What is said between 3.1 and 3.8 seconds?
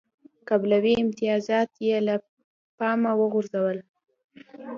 وغورځول.